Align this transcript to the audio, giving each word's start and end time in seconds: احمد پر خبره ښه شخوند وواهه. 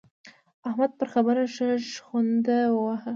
احمد 0.67 0.91
پر 0.97 1.07
خبره 1.13 1.43
ښه 1.55 1.67
شخوند 1.91 2.45
وواهه. 2.73 3.09